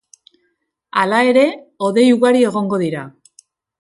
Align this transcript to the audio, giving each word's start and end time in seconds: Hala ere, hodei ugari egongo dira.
Hala 1.01 1.19
ere, 1.33 1.43
hodei 1.89 2.07
ugari 2.15 2.45
egongo 2.51 2.81
dira. 2.87 3.05